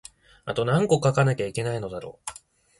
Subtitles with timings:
[0.45, 2.31] あとなんこ書かなきゃいけないのだろう